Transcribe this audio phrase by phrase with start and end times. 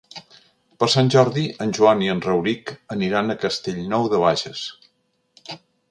[0.83, 4.69] Per Sant Jordi en Joan i en Rauric aniran a Castellnou de Bages.